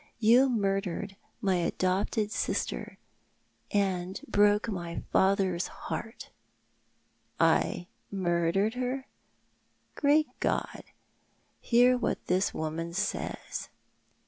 [0.17, 2.97] You murdered my adopted sister,
[3.69, 6.31] and broke my father's heart.""
[7.39, 9.05] I— I— murdered her?
[9.93, 10.85] Great God,
[11.59, 13.69] hear ,what this woman says